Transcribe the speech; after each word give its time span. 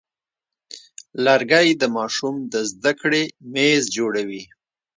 لرګی 1.25 1.67
د 1.81 1.83
ماشوم 1.97 2.35
د 2.53 2.55
زده 2.71 2.91
کړې 3.01 3.23
میز 3.53 3.83
جوړوي. 3.97 4.43